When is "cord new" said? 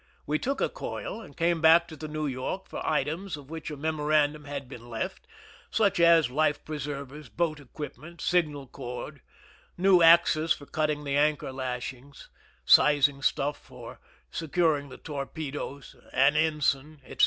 8.65-10.01